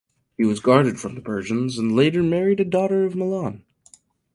He 0.35 0.45
was 0.45 0.59
guarded 0.59 0.99
from 0.99 1.13
the 1.13 1.21
Persians, 1.21 1.77
and 1.77 1.95
later 1.95 2.23
married 2.23 2.59
a 2.59 2.65
daughter 2.65 3.05
of 3.05 3.13
Milon. 3.13 3.63